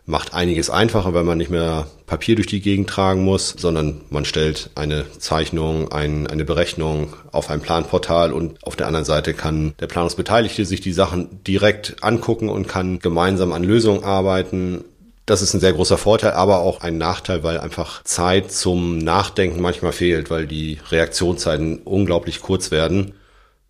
macht 0.07 0.33
einiges 0.33 0.71
einfacher, 0.71 1.13
weil 1.13 1.25
man 1.25 1.37
nicht 1.37 1.51
mehr 1.51 1.87
Papier 2.07 2.37
durch 2.37 2.47
die 2.47 2.63
Gegend 2.63 2.89
tragen 2.89 3.25
muss, 3.25 3.55
sondern 3.59 4.01
man 4.09 4.25
stellt 4.25 4.71
eine 4.75 5.05
Zeichnung, 5.19 5.93
ein, 5.93 6.27
eine 6.27 6.47
Berechnung 6.47 7.13
auf 7.31 7.51
ein 7.51 7.61
Planportal 7.61 8.33
und 8.33 8.65
auf 8.65 8.75
der 8.75 8.87
anderen 8.87 9.05
Seite 9.05 9.35
kann 9.35 9.75
der 9.81 9.89
Planungsbeteiligte 9.89 10.65
sich 10.65 10.81
die 10.81 10.95
Sachen 10.95 11.43
direkt 11.45 11.97
angucken 12.03 12.49
und 12.49 12.69
kann 12.69 13.01
gemeinsam 13.01 13.53
an 13.53 13.65
Lösungen 13.65 14.03
arbeiten. 14.03 14.85
Das 15.27 15.43
ist 15.43 15.53
ein 15.53 15.61
sehr 15.61 15.75
großer 15.75 15.99
Vorteil, 15.99 16.33
aber 16.33 16.61
auch 16.61 16.81
ein 16.81 16.97
Nachteil, 16.97 17.43
weil 17.43 17.59
einfach 17.59 18.03
Zeit 18.05 18.51
zum 18.51 18.97
Nachdenken 18.97 19.61
manchmal 19.61 19.93
fehlt, 19.93 20.31
weil 20.31 20.47
die 20.47 20.79
Reaktionszeiten 20.91 21.81
unglaublich 21.85 22.41
kurz 22.41 22.71
werden, 22.71 23.13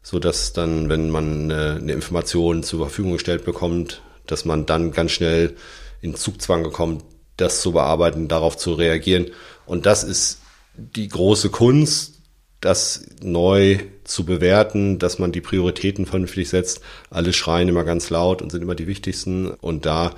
so 0.08 0.18
dass 0.18 0.54
dann, 0.54 0.88
wenn 0.88 1.10
man 1.10 1.50
eine, 1.50 1.74
eine 1.74 1.92
Information 1.92 2.62
zur 2.62 2.86
Verfügung 2.86 3.12
gestellt 3.12 3.44
bekommt, 3.44 4.00
dass 4.26 4.46
man 4.46 4.64
dann 4.64 4.90
ganz 4.90 5.10
schnell 5.10 5.54
in 6.00 6.14
Zugzwang 6.14 6.64
gekommen, 6.64 7.02
das 7.36 7.60
zu 7.60 7.72
bearbeiten, 7.72 8.26
darauf 8.26 8.56
zu 8.56 8.72
reagieren. 8.72 9.26
Und 9.66 9.84
das 9.84 10.04
ist 10.04 10.40
die 10.78 11.08
große 11.08 11.50
Kunst, 11.50 12.22
das 12.62 13.04
neu 13.20 13.80
zu 14.04 14.24
bewerten, 14.24 14.98
dass 14.98 15.18
man 15.18 15.30
die 15.30 15.42
Prioritäten 15.42 16.06
vernünftig 16.06 16.48
setzt. 16.48 16.80
Alle 17.10 17.34
schreien 17.34 17.68
immer 17.68 17.84
ganz 17.84 18.08
laut 18.08 18.40
und 18.40 18.50
sind 18.50 18.62
immer 18.62 18.74
die 18.74 18.86
wichtigsten. 18.86 19.50
Und 19.50 19.84
da 19.84 20.14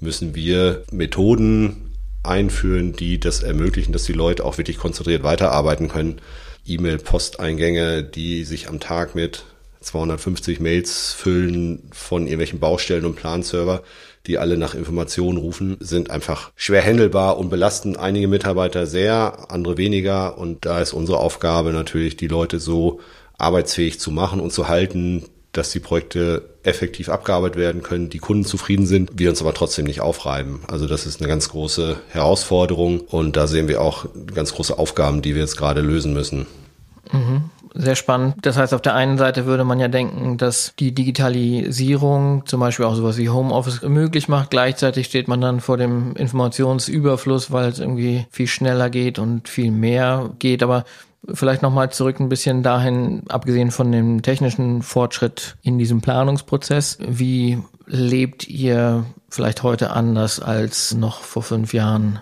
müssen 0.00 0.34
wir 0.34 0.84
Methoden 0.90 1.92
einführen, 2.22 2.94
die 2.94 3.20
das 3.20 3.42
ermöglichen, 3.42 3.92
dass 3.92 4.04
die 4.04 4.14
Leute 4.14 4.42
auch 4.42 4.56
wirklich 4.56 4.78
konzentriert 4.78 5.22
weiterarbeiten 5.22 5.88
können. 5.88 6.22
E-Mail-Posteingänge, 6.66 8.02
die 8.02 8.44
sich 8.44 8.68
am 8.68 8.80
Tag 8.80 9.14
mit 9.14 9.44
250 9.80 10.60
Mails 10.60 11.12
füllen 11.12 11.90
von 11.92 12.22
irgendwelchen 12.22 12.58
Baustellen 12.58 13.04
und 13.04 13.16
Planserver, 13.16 13.82
die 14.26 14.38
alle 14.38 14.56
nach 14.56 14.74
Informationen 14.74 15.38
rufen, 15.38 15.76
sind 15.80 16.10
einfach 16.10 16.50
schwer 16.56 16.82
handelbar 16.82 17.36
und 17.36 17.50
belasten 17.50 17.96
einige 17.96 18.28
Mitarbeiter 18.28 18.86
sehr, 18.86 19.50
andere 19.50 19.76
weniger. 19.76 20.38
Und 20.38 20.64
da 20.64 20.80
ist 20.80 20.94
unsere 20.94 21.18
Aufgabe 21.18 21.72
natürlich, 21.72 22.16
die 22.16 22.28
Leute 22.28 22.58
so 22.58 23.00
arbeitsfähig 23.36 24.00
zu 24.00 24.10
machen 24.10 24.40
und 24.40 24.52
zu 24.52 24.68
halten, 24.68 25.26
dass 25.56 25.70
die 25.70 25.80
Projekte 25.80 26.42
effektiv 26.62 27.08
abgearbeitet 27.08 27.56
werden 27.56 27.82
können, 27.82 28.10
die 28.10 28.18
Kunden 28.18 28.44
zufrieden 28.44 28.86
sind, 28.86 29.12
wir 29.14 29.30
uns 29.30 29.40
aber 29.40 29.54
trotzdem 29.54 29.86
nicht 29.86 30.00
aufreiben. 30.00 30.60
Also 30.68 30.86
das 30.86 31.06
ist 31.06 31.20
eine 31.20 31.28
ganz 31.28 31.48
große 31.48 31.96
Herausforderung 32.08 33.00
und 33.00 33.36
da 33.36 33.46
sehen 33.46 33.68
wir 33.68 33.80
auch 33.80 34.06
ganz 34.34 34.54
große 34.54 34.78
Aufgaben, 34.78 35.22
die 35.22 35.34
wir 35.34 35.42
jetzt 35.42 35.56
gerade 35.56 35.80
lösen 35.80 36.12
müssen. 36.12 36.46
Mhm 37.12 37.50
sehr 37.74 37.96
spannend. 37.96 38.36
Das 38.42 38.56
heißt, 38.56 38.72
auf 38.72 38.82
der 38.82 38.94
einen 38.94 39.18
Seite 39.18 39.46
würde 39.46 39.64
man 39.64 39.80
ja 39.80 39.88
denken, 39.88 40.38
dass 40.38 40.74
die 40.78 40.94
Digitalisierung 40.94 42.46
zum 42.46 42.60
Beispiel 42.60 42.86
auch 42.86 42.94
sowas 42.94 43.18
wie 43.18 43.28
Homeoffice 43.28 43.82
möglich 43.82 44.28
macht. 44.28 44.50
Gleichzeitig 44.50 45.06
steht 45.06 45.26
man 45.26 45.40
dann 45.40 45.60
vor 45.60 45.76
dem 45.76 46.14
Informationsüberfluss, 46.14 47.50
weil 47.50 47.68
es 47.70 47.80
irgendwie 47.80 48.26
viel 48.30 48.46
schneller 48.46 48.90
geht 48.90 49.18
und 49.18 49.48
viel 49.48 49.72
mehr 49.72 50.30
geht. 50.38 50.62
Aber 50.62 50.84
vielleicht 51.32 51.62
nochmal 51.62 51.90
zurück 51.90 52.20
ein 52.20 52.28
bisschen 52.28 52.62
dahin, 52.62 53.22
abgesehen 53.28 53.70
von 53.70 53.90
dem 53.90 54.22
technischen 54.22 54.82
Fortschritt 54.82 55.56
in 55.62 55.78
diesem 55.78 56.00
Planungsprozess. 56.00 56.98
Wie 57.00 57.58
lebt 57.86 58.48
ihr 58.48 59.04
vielleicht 59.28 59.62
heute 59.62 59.90
anders 59.90 60.40
als 60.40 60.94
noch 60.94 61.20
vor 61.20 61.42
fünf 61.42 61.72
Jahren? 61.72 62.20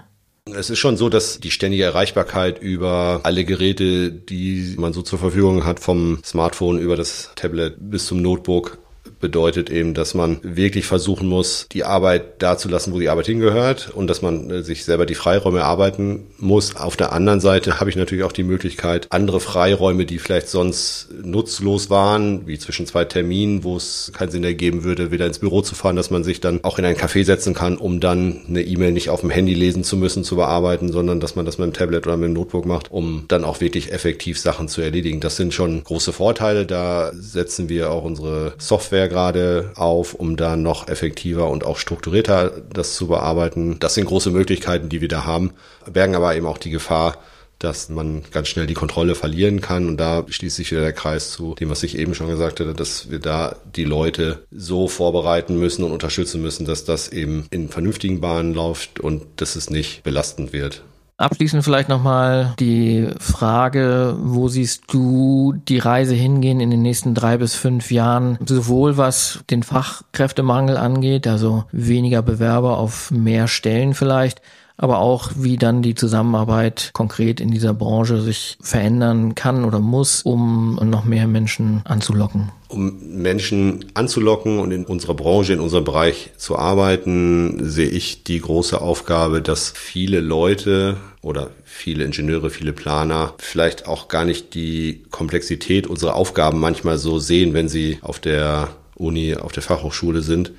Es 0.53 0.71
ist 0.71 0.81
schon 0.81 0.97
so, 0.97 1.09
dass 1.09 1.39
die 1.39 1.53
ständige 1.53 1.85
Erreichbarkeit 1.85 2.61
über 2.61 3.21
alle 3.23 3.45
Geräte, 3.45 4.11
die 4.11 4.75
man 4.77 4.93
so 4.93 5.03
zur 5.03 5.21
Verfügung 5.21 5.65
hat, 5.65 5.79
vom 5.79 6.19
Smartphone 6.25 6.79
über 6.79 6.97
das 6.97 7.31
Tablet 7.37 7.77
bis 7.79 8.07
zum 8.07 8.21
Notebook, 8.21 8.79
bedeutet 9.23 9.71
eben, 9.71 9.95
dass 9.95 10.13
man 10.13 10.39
wirklich 10.43 10.85
versuchen 10.85 11.27
muss, 11.27 11.67
die 11.73 11.85
Arbeit 11.85 12.43
da 12.43 12.59
zu 12.59 12.69
lassen, 12.69 12.93
wo 12.93 12.99
die 12.99 13.09
Arbeit 13.09 13.27
hingehört 13.27 13.91
und 13.95 14.09
dass 14.09 14.21
man 14.21 14.51
äh, 14.51 14.63
sich 14.63 14.85
selber 14.85 15.07
die 15.07 15.15
Freiräume 15.15 15.61
erarbeiten 15.61 16.27
muss. 16.37 16.77
Auf 16.77 16.99
der 16.99 17.13
anderen 17.13 17.41
Seite 17.41 17.81
habe 17.81 17.89
ich 17.89 17.97
natürlich 17.97 18.25
auch 18.25 18.33
die 18.33 18.43
Möglichkeit, 18.43 19.07
andere 19.09 19.41
Freiräume, 19.41 20.05
die 20.05 20.19
vielleicht 20.19 20.49
sonst 20.49 21.09
nutzlos 21.23 21.89
waren, 21.89 22.47
wie 22.47 22.59
zwischen 22.59 22.87
zwei 22.87 23.05
Terminen, 23.05 23.65
wo 23.65 23.77
es 23.77 24.13
keinen 24.15 24.31
Sinn 24.31 24.45
ergeben 24.45 24.85
würde, 24.85 25.11
wieder 25.11 25.27
ins 25.27 25.39
Büro 25.39 25.63
zu 25.63 25.75
fahren, 25.75 25.97
dass 25.97 26.11
man 26.11 26.25
sich 26.25 26.41
dann 26.41 26.63
auch 26.65 26.79
in 26.79 26.85
ein 26.85 26.97
Café 26.97 27.25
setzen 27.25 27.55
kann, 27.55 27.79
um 27.79 28.01
dann 28.01 28.43
eine 28.49 28.63
E-Mail 28.63 28.93
nicht 28.93 29.09
auf 29.09 29.21
dem 29.21 29.31
Handy 29.31 29.55
lesen 29.55 29.85
zu 29.85 29.97
müssen, 29.97 30.25
zu 30.25 30.37
bearbeiten, 30.37 30.91
sondern 30.91 31.21
dass 31.21 31.37
man 31.37 31.47
das 31.47 31.59
mit 31.59 31.67
dem 31.67 31.73
Tablet 31.73 32.07
oder 32.07 32.17
mit 32.17 32.27
dem 32.27 32.35
Notebook 32.35 32.67
macht, 32.67 32.91
um 32.91 33.25
dann 33.29 33.45
auch 33.45 33.61
wirklich 33.61 33.93
effektiv 33.93 34.39
Sachen 34.41 34.67
zu 34.67 34.83
erledigen. 34.83 35.21
Das 35.21 35.37
sind 35.37 35.55
schon 35.55 35.85
große 35.85 36.13
Vorteile. 36.13 36.67
Da 36.67 37.13
setzen 37.15 37.69
wir 37.69 37.93
auch 37.93 38.03
unsere 38.03 38.55
Software 38.59 39.09
gerade 39.13 39.71
auf, 39.77 40.15
um 40.15 40.37
da 40.37 40.57
noch 40.57 40.89
effektiver 40.89 41.49
und 41.49 41.65
auch 41.65 41.79
strukturierter 41.79 42.51
das 42.73 42.95
zu 42.95 43.07
bearbeiten. 43.07 43.79
Das 43.79 43.95
sind 43.95 44.07
große 44.07 44.31
Möglichkeiten, 44.31 44.89
die 44.89 45.01
wir 45.01 45.09
da 45.09 45.25
haben, 45.25 45.53
bergen 45.91 46.17
aber 46.17 46.35
eben 46.35 46.47
auch 46.47 46.59
die 46.59 46.71
Gefahr, 46.71 47.19
dass 47.63 47.89
man 47.89 48.25
ganz 48.33 48.49
schnell 48.49 48.67
die 48.67 48.75
Kontrolle 48.75 49.15
verlieren 49.15 49.61
kann. 49.61 49.87
Und 49.87 49.97
da 49.99 50.25
schließt 50.29 50.57
sich 50.57 50.71
wieder 50.71 50.81
der 50.81 50.93
Kreis 50.93 51.31
zu 51.31 51.55
dem, 51.55 51.71
was 51.71 51.83
ich 51.83 51.97
eben 51.97 52.15
schon 52.15 52.29
gesagt 52.29 52.59
hatte, 52.59 52.75
dass 52.75 53.11
wir 53.11 53.21
da 53.21 53.57
die 53.77 53.85
Leute 53.85 54.45
so 54.51 54.89
vorbereiten 54.89 55.59
müssen 55.59 55.85
und 55.85 55.93
unterstützen 55.93 56.43
müssen, 56.43 56.67
dass 56.67 56.85
das 56.85 57.09
eben 57.09 57.47
in 57.51 57.69
vernünftigen 57.69 58.21
Bahnen 58.21 58.53
läuft 58.55 58.99
und 58.99 59.23
dass 59.37 59.55
es 59.55 59.71
nicht 59.71 60.03
belastend 60.03 60.53
wird. 60.53 60.83
Abschließend 61.23 61.63
vielleicht 61.63 61.89
nochmal 61.89 62.53
die 62.59 63.07
Frage, 63.21 64.17
wo 64.21 64.49
siehst 64.49 64.93
du 64.93 65.55
die 65.69 65.79
Reise 65.79 66.17
hingehen 66.17 66.59
in 66.59 66.69
den 66.69 66.83
nächsten 66.83 67.15
drei 67.15 67.37
bis 67.37 67.55
fünf 67.55 67.93
Jahren, 67.93 68.39
sowohl 68.45 68.97
was 68.97 69.39
den 69.49 69.63
Fachkräftemangel 69.63 70.77
angeht, 70.77 71.29
also 71.29 71.63
weniger 71.71 72.23
Bewerber 72.23 72.77
auf 72.77 73.13
mehr 73.13 73.47
Stellen 73.47 73.95
vielleicht, 73.95 74.43
aber 74.77 74.99
auch 74.99 75.31
wie 75.37 75.57
dann 75.57 75.81
die 75.81 75.95
Zusammenarbeit 75.95 76.91
konkret 76.93 77.41
in 77.41 77.53
dieser 77.53 77.73
Branche 77.73 78.21
sich 78.21 78.59
verändern 78.61 79.37
kann 79.37 79.65
oder 79.65 79.79
muss, 79.79 80.23
um 80.23 80.75
noch 80.83 81.05
mehr 81.05 81.29
Menschen 81.29 81.83
anzulocken. 81.85 82.51
Um 82.67 82.99
Menschen 83.23 83.85
anzulocken 83.95 84.59
und 84.59 84.73
in 84.73 84.85
unserer 84.87 85.15
Branche, 85.15 85.53
in 85.53 85.61
unserem 85.61 85.85
Bereich 85.85 86.31
zu 86.37 86.59
arbeiten, 86.59 87.61
sehe 87.63 87.91
ich 87.91 88.25
die 88.25 88.41
große 88.41 88.81
Aufgabe, 88.81 89.41
dass 89.41 89.71
viele 89.71 90.19
Leute 90.19 90.97
oder 91.23 91.51
viele 91.65 92.05
Ingenieure, 92.05 92.51
viele 92.51 92.73
Planer 92.73 93.35
vielleicht 93.39 93.87
auch 93.87 94.09
gar 94.09 94.25
nicht 94.25 94.55
die 94.55 95.05
Komplexität 95.11 95.87
unserer 95.87 96.17
Aufgaben 96.17 96.59
manchmal 96.61 96.99
so 96.99 97.19
sehen, 97.19 97.55
wenn 97.55 97.69
sie 97.69 97.99
auf 98.03 98.19
der 98.19 98.77
Uni, 98.97 99.37
auf 99.37 99.53
der 99.53 99.63
Fachhochschule 99.63 100.23
sind, 100.23 100.53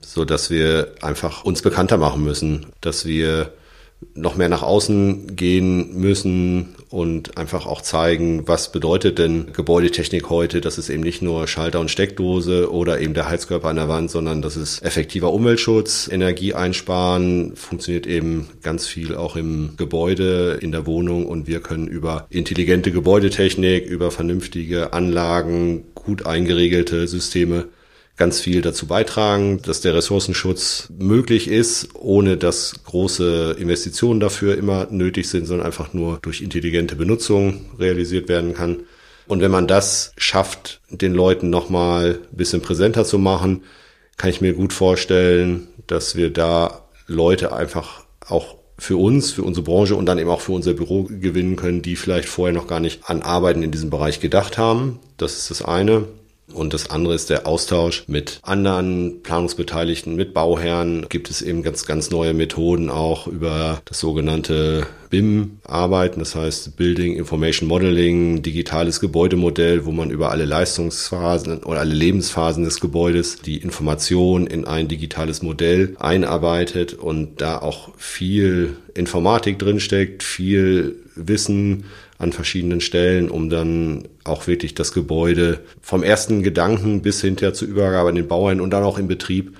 so 0.00 0.24
dass 0.24 0.50
wir 0.50 0.94
einfach 1.02 1.44
uns 1.44 1.62
bekannter 1.62 1.98
machen 1.98 2.22
müssen, 2.24 2.66
dass 2.80 3.04
wir 3.04 3.52
noch 4.14 4.36
mehr 4.36 4.48
nach 4.48 4.62
außen 4.62 5.36
gehen 5.36 5.96
müssen 5.96 6.74
und 6.90 7.36
einfach 7.36 7.66
auch 7.66 7.80
zeigen, 7.80 8.46
was 8.46 8.70
bedeutet 8.70 9.18
denn 9.18 9.52
Gebäudetechnik 9.52 10.30
heute. 10.30 10.60
Das 10.60 10.78
ist 10.78 10.90
eben 10.90 11.02
nicht 11.02 11.22
nur 11.22 11.48
Schalter 11.48 11.80
und 11.80 11.90
Steckdose 11.90 12.70
oder 12.72 13.00
eben 13.00 13.14
der 13.14 13.28
Heizkörper 13.28 13.68
an 13.68 13.76
der 13.76 13.88
Wand, 13.88 14.10
sondern 14.10 14.42
das 14.42 14.56
ist 14.56 14.80
effektiver 14.84 15.32
Umweltschutz, 15.32 16.08
Energie 16.10 16.54
einsparen, 16.54 17.56
funktioniert 17.56 18.06
eben 18.06 18.48
ganz 18.62 18.86
viel 18.86 19.16
auch 19.16 19.34
im 19.34 19.74
Gebäude, 19.76 20.58
in 20.60 20.70
der 20.70 20.86
Wohnung 20.86 21.26
und 21.26 21.48
wir 21.48 21.60
können 21.60 21.88
über 21.88 22.26
intelligente 22.30 22.92
Gebäudetechnik, 22.92 23.86
über 23.86 24.10
vernünftige 24.12 24.92
Anlagen, 24.92 25.84
gut 25.94 26.26
eingeregelte 26.26 27.08
Systeme 27.08 27.66
ganz 28.16 28.40
viel 28.40 28.62
dazu 28.62 28.86
beitragen, 28.86 29.60
dass 29.62 29.80
der 29.80 29.94
Ressourcenschutz 29.94 30.88
möglich 30.96 31.48
ist, 31.48 31.88
ohne 31.94 32.36
dass 32.36 32.74
große 32.84 33.56
Investitionen 33.58 34.20
dafür 34.20 34.56
immer 34.56 34.86
nötig 34.90 35.28
sind, 35.28 35.46
sondern 35.46 35.66
einfach 35.66 35.92
nur 35.92 36.18
durch 36.22 36.40
intelligente 36.40 36.94
Benutzung 36.96 37.66
realisiert 37.78 38.28
werden 38.28 38.54
kann. 38.54 38.84
Und 39.26 39.40
wenn 39.40 39.50
man 39.50 39.66
das 39.66 40.12
schafft, 40.16 40.80
den 40.90 41.14
Leuten 41.14 41.50
nochmal 41.50 42.20
ein 42.30 42.36
bisschen 42.36 42.60
präsenter 42.60 43.04
zu 43.04 43.18
machen, 43.18 43.62
kann 44.16 44.30
ich 44.30 44.40
mir 44.40 44.52
gut 44.52 44.72
vorstellen, 44.72 45.66
dass 45.86 46.14
wir 46.14 46.30
da 46.30 46.84
Leute 47.06 47.52
einfach 47.52 48.04
auch 48.26 48.56
für 48.78 48.96
uns, 48.96 49.32
für 49.32 49.42
unsere 49.42 49.64
Branche 49.64 49.96
und 49.96 50.06
dann 50.06 50.18
eben 50.18 50.30
auch 50.30 50.40
für 50.40 50.52
unser 50.52 50.74
Büro 50.74 51.04
gewinnen 51.04 51.56
können, 51.56 51.82
die 51.82 51.96
vielleicht 51.96 52.28
vorher 52.28 52.54
noch 52.54 52.66
gar 52.66 52.80
nicht 52.80 53.08
an 53.08 53.22
Arbeiten 53.22 53.62
in 53.62 53.70
diesem 53.70 53.90
Bereich 53.90 54.20
gedacht 54.20 54.58
haben. 54.58 54.98
Das 55.16 55.36
ist 55.36 55.50
das 55.50 55.62
eine. 55.62 56.06
Und 56.54 56.72
das 56.72 56.90
andere 56.90 57.14
ist 57.14 57.30
der 57.30 57.46
Austausch 57.46 58.04
mit 58.06 58.40
anderen 58.42 59.22
Planungsbeteiligten, 59.22 60.14
mit 60.14 60.32
Bauherren. 60.32 61.06
Gibt 61.08 61.30
es 61.30 61.42
eben 61.42 61.62
ganz, 61.62 61.84
ganz 61.84 62.10
neue 62.10 62.32
Methoden 62.32 62.90
auch 62.90 63.26
über 63.26 63.82
das 63.84 64.00
sogenannte 64.00 64.86
BIM 65.14 65.58
arbeiten, 65.62 66.18
das 66.18 66.34
heißt 66.34 66.76
Building 66.76 67.14
Information 67.14 67.68
Modeling, 67.68 68.42
digitales 68.42 68.98
Gebäudemodell, 68.98 69.84
wo 69.84 69.92
man 69.92 70.10
über 70.10 70.32
alle 70.32 70.44
Leistungsphasen 70.44 71.62
oder 71.62 71.78
alle 71.80 71.94
Lebensphasen 71.94 72.64
des 72.64 72.80
Gebäudes 72.80 73.36
die 73.36 73.58
Information 73.58 74.48
in 74.48 74.64
ein 74.64 74.88
digitales 74.88 75.40
Modell 75.40 75.94
einarbeitet 76.00 76.94
und 76.94 77.40
da 77.40 77.58
auch 77.58 77.90
viel 77.96 78.76
Informatik 78.94 79.60
drinsteckt, 79.60 80.24
viel 80.24 80.96
Wissen, 81.14 81.84
an 82.18 82.32
verschiedenen 82.32 82.80
Stellen, 82.80 83.30
um 83.30 83.50
dann 83.50 84.08
auch 84.24 84.46
wirklich 84.46 84.74
das 84.74 84.92
Gebäude 84.92 85.60
vom 85.80 86.02
ersten 86.02 86.42
Gedanken 86.42 87.02
bis 87.02 87.20
hinter 87.20 87.54
zur 87.54 87.68
Übergabe 87.68 88.08
an 88.08 88.14
den 88.14 88.28
Bauern 88.28 88.60
und 88.60 88.70
dann 88.70 88.84
auch 88.84 88.98
im 88.98 89.08
Betrieb 89.08 89.56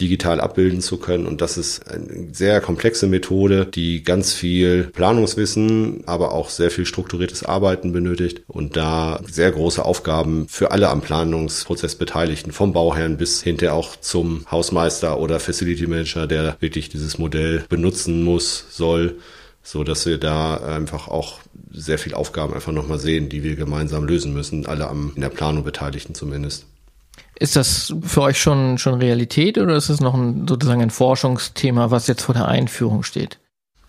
digital 0.00 0.40
abbilden 0.40 0.80
zu 0.80 0.98
können. 0.98 1.26
Und 1.26 1.40
das 1.40 1.58
ist 1.58 1.88
eine 1.90 2.28
sehr 2.32 2.60
komplexe 2.60 3.06
Methode, 3.06 3.66
die 3.66 4.02
ganz 4.02 4.32
viel 4.32 4.84
Planungswissen, 4.84 6.04
aber 6.06 6.32
auch 6.32 6.50
sehr 6.50 6.70
viel 6.70 6.86
strukturiertes 6.86 7.44
Arbeiten 7.44 7.92
benötigt 7.92 8.42
und 8.46 8.76
da 8.76 9.20
sehr 9.30 9.50
große 9.50 9.84
Aufgaben 9.84 10.46
für 10.48 10.70
alle 10.70 10.88
am 10.88 11.00
Planungsprozess 11.00 11.96
Beteiligten, 11.96 12.52
vom 12.52 12.72
Bauherrn 12.72 13.16
bis 13.16 13.42
hinterher 13.42 13.74
auch 13.74 13.96
zum 13.96 14.46
Hausmeister 14.50 15.18
oder 15.18 15.40
Facility 15.40 15.86
Manager, 15.86 16.26
der 16.26 16.56
wirklich 16.60 16.88
dieses 16.88 17.18
Modell 17.18 17.64
benutzen 17.68 18.22
muss, 18.22 18.66
soll, 18.70 19.16
so 19.70 19.84
dass 19.84 20.06
wir 20.06 20.16
da 20.16 20.56
einfach 20.56 21.08
auch 21.08 21.40
sehr 21.70 21.98
viel 21.98 22.14
Aufgaben 22.14 22.54
einfach 22.54 22.72
nochmal 22.72 22.98
sehen, 22.98 23.28
die 23.28 23.42
wir 23.42 23.54
gemeinsam 23.54 24.04
lösen 24.04 24.32
müssen, 24.32 24.64
alle 24.64 24.88
am, 24.88 25.12
in 25.14 25.20
der 25.20 25.28
Planung 25.28 25.62
Beteiligten 25.62 26.14
zumindest. 26.14 26.64
Ist 27.38 27.54
das 27.54 27.92
für 28.02 28.22
euch 28.22 28.40
schon, 28.40 28.78
schon 28.78 28.94
Realität 28.94 29.58
oder 29.58 29.76
ist 29.76 29.90
es 29.90 30.00
noch 30.00 30.14
ein, 30.14 30.48
sozusagen 30.48 30.80
ein 30.80 30.88
Forschungsthema, 30.88 31.90
was 31.90 32.06
jetzt 32.06 32.22
vor 32.22 32.34
der 32.34 32.48
Einführung 32.48 33.02
steht? 33.02 33.40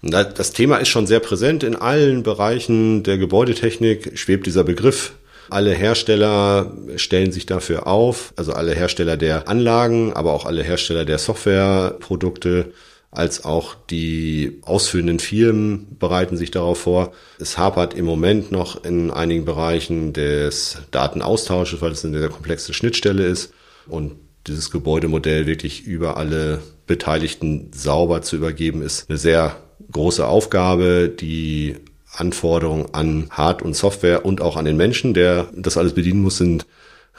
Das 0.01 0.51
Thema 0.51 0.77
ist 0.77 0.89
schon 0.89 1.07
sehr 1.07 1.21
präsent 1.21 1.63
in 1.63 1.77
allen 1.77 2.23
Bereichen 2.23 3.03
der 3.03 3.17
Gebäudetechnik, 3.17 4.19
schwebt 4.19 4.47
dieser 4.47 4.65
Begriff. 4.65 5.13
Alle 5.49 5.73
Hersteller 5.73 6.73
stellen 6.97 7.31
sich 7.31 7.45
dafür 7.45 7.87
auf, 7.87 8.33
also 8.35 8.51
alle 8.51 8.75
Hersteller 8.75 9.15
der 9.15 9.47
Anlagen, 9.47 10.11
aber 10.11 10.33
auch 10.33 10.45
alle 10.45 10.61
Hersteller 10.61 11.05
der 11.05 11.19
Softwareprodukte 11.19 12.73
als 13.11 13.43
auch 13.43 13.75
die 13.89 14.59
ausführenden 14.63 15.19
Firmen 15.19 15.97
bereiten 15.97 16.37
sich 16.37 16.51
darauf 16.51 16.79
vor. 16.79 17.11
Es 17.39 17.57
hapert 17.57 17.95
im 17.95 18.05
Moment 18.05 18.51
noch 18.51 18.83
in 18.83 19.09
einigen 19.09 19.45
Bereichen 19.45 20.13
des 20.13 20.77
Datenaustausches, 20.91 21.81
weil 21.81 21.91
es 21.91 22.05
eine 22.05 22.19
sehr 22.19 22.29
komplexe 22.29 22.73
Schnittstelle 22.73 23.25
ist 23.25 23.51
und 23.87 24.13
dieses 24.45 24.71
Gebäudemodell 24.71 25.47
wirklich 25.47 25.85
über 25.85 26.17
alle 26.17 26.61
Beteiligten 26.87 27.71
sauber 27.73 28.21
zu 28.21 28.35
übergeben, 28.35 28.81
ist 28.81 29.09
eine 29.09 29.17
sehr 29.17 29.57
große 29.91 30.27
Aufgabe, 30.27 31.09
die 31.09 31.75
Anforderungen 32.13 32.87
an 32.93 33.27
Hard- 33.29 33.61
und 33.61 33.75
Software 33.75 34.25
und 34.25 34.41
auch 34.41 34.57
an 34.57 34.65
den 34.65 34.77
Menschen, 34.77 35.13
der 35.13 35.49
das 35.55 35.77
alles 35.77 35.93
bedienen 35.93 36.21
muss, 36.21 36.37
sind 36.37 36.65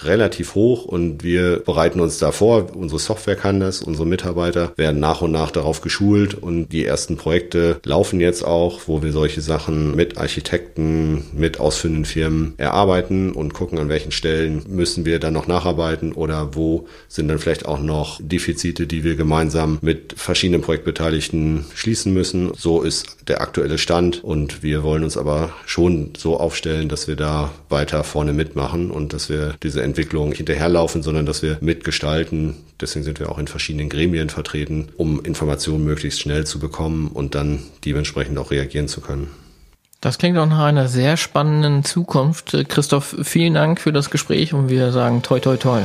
relativ 0.04 0.54
hoch 0.54 0.84
und 0.84 1.22
wir 1.22 1.58
bereiten 1.60 2.00
uns 2.00 2.18
da. 2.18 2.30
Unsere 2.40 2.98
Software 2.98 3.36
kann 3.36 3.60
das, 3.60 3.82
unsere 3.82 4.06
Mitarbeiter 4.06 4.72
werden 4.76 5.00
nach 5.00 5.20
und 5.20 5.32
nach 5.32 5.50
darauf 5.50 5.80
geschult 5.80 6.34
und 6.34 6.68
die 6.68 6.86
ersten 6.86 7.16
Projekte 7.16 7.80
laufen 7.84 8.20
jetzt 8.20 8.44
auch, 8.44 8.82
wo 8.86 9.02
wir 9.02 9.12
solche 9.12 9.40
Sachen 9.40 9.94
mit 9.96 10.16
Architekten, 10.16 11.24
mit 11.34 11.60
ausführenden 11.60 12.04
Firmen 12.04 12.54
erarbeiten 12.56 13.32
und 13.32 13.52
gucken, 13.52 13.78
an 13.78 13.88
welchen 13.88 14.12
Stellen 14.12 14.62
müssen 14.68 15.04
wir 15.04 15.18
dann 15.18 15.34
noch 15.34 15.48
nacharbeiten 15.48 16.12
oder 16.12 16.54
wo 16.54 16.86
sind 17.08 17.28
dann 17.28 17.38
vielleicht 17.38 17.66
auch 17.66 17.80
noch 17.80 18.20
Defizite, 18.22 18.86
die 18.86 19.04
wir 19.04 19.16
gemeinsam 19.16 19.78
mit 19.82 20.14
verschiedenen 20.16 20.62
Projektbeteiligten 20.62 21.64
schließen 21.74 22.14
müssen. 22.14 22.52
So 22.56 22.82
ist 22.82 23.16
der 23.28 23.40
aktuelle 23.40 23.76
Stand 23.76 24.22
und 24.22 24.62
wir 24.62 24.82
wollen 24.82 25.04
uns 25.04 25.16
aber 25.16 25.50
schon 25.66 26.12
so 26.16 26.38
aufstellen, 26.38 26.88
dass 26.88 27.08
wir 27.08 27.16
da 27.16 27.50
weiter 27.68 28.04
vorne 28.04 28.32
mitmachen 28.32 28.90
und 28.90 29.12
dass 29.12 29.28
wir 29.28 29.54
diese 29.62 29.82
Entwicklung 29.90 30.32
hinterherlaufen, 30.32 31.02
sondern 31.02 31.26
dass 31.26 31.42
wir 31.42 31.58
mitgestalten. 31.60 32.54
Deswegen 32.80 33.04
sind 33.04 33.20
wir 33.20 33.30
auch 33.30 33.38
in 33.38 33.48
verschiedenen 33.48 33.88
Gremien 33.88 34.30
vertreten, 34.30 34.88
um 34.96 35.22
Informationen 35.22 35.84
möglichst 35.84 36.20
schnell 36.20 36.46
zu 36.46 36.58
bekommen 36.58 37.08
und 37.08 37.34
dann 37.34 37.60
dementsprechend 37.84 38.38
auch 38.38 38.50
reagieren 38.50 38.88
zu 38.88 39.00
können. 39.00 39.28
Das 40.00 40.16
klingt 40.16 40.38
auch 40.38 40.46
nach 40.46 40.64
einer 40.64 40.88
sehr 40.88 41.18
spannenden 41.18 41.84
Zukunft. 41.84 42.56
Christoph, 42.68 43.16
vielen 43.22 43.54
Dank 43.54 43.80
für 43.80 43.92
das 43.92 44.08
Gespräch 44.08 44.54
und 44.54 44.70
wir 44.70 44.92
sagen 44.92 45.22
toi 45.22 45.40
toi 45.40 45.58
toi. 45.58 45.82